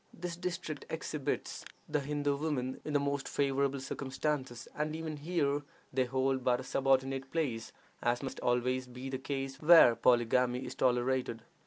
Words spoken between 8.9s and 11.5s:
the case where polygamy is tolerated.